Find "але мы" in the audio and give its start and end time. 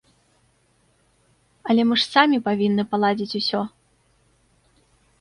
1.71-1.95